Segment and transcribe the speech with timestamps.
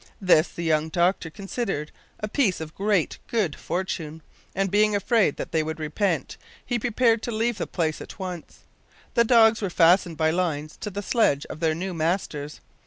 [0.19, 4.23] This the young doctor considered a piece of great good fortune,
[4.55, 8.61] and being afraid that they would repent, he prepared to leave the place at once.
[9.13, 12.61] The dogs were fastened by lines to the sledge of their new masters.